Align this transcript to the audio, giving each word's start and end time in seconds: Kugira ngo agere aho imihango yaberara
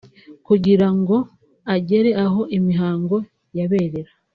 Kugira 0.47 0.87
ngo 0.97 1.17
agere 1.75 2.11
aho 2.25 2.41
imihango 2.57 3.17
yaberara 3.57 4.11